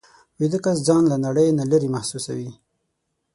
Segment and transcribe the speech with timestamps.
[0.39, 2.51] ویده کس ځان له نړۍ نه لېرې محسوسوي